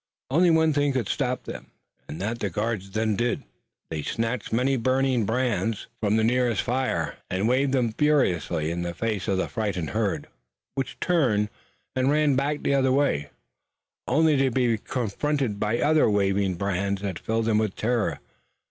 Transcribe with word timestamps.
Only 0.31 0.49
one 0.49 0.73
thing 0.73 0.93
could 0.93 1.07
stop 1.07 1.43
them 1.43 1.69
and 2.07 2.19
that 2.19 2.39
the 2.39 2.49
guards 2.49 2.89
then 2.89 3.15
did. 3.15 3.43
They 3.91 4.01
snatched 4.01 4.51
many 4.51 4.75
burning 4.75 5.27
brands 5.27 5.85
from 5.99 6.15
the 6.15 6.23
nearest 6.23 6.63
fire 6.63 7.17
and 7.29 7.47
waved 7.47 7.71
them 7.71 7.93
furiously 7.93 8.71
in 8.71 8.81
the 8.81 8.95
face 8.95 9.27
of 9.27 9.37
the 9.37 9.47
frightened 9.47 9.91
herd, 9.91 10.27
which 10.73 10.99
turned 10.99 11.49
and 11.95 12.09
ran 12.09 12.35
back 12.35 12.63
the 12.63 12.73
other 12.73 12.91
way, 12.91 13.29
only 14.07 14.35
to 14.37 14.49
be 14.49 14.79
confronted 14.79 15.59
by 15.59 15.77
other 15.77 16.09
waving 16.09 16.55
brands 16.55 17.03
that 17.03 17.19
filled 17.19 17.45
them 17.45 17.59
with 17.59 17.75
terror. 17.75 18.19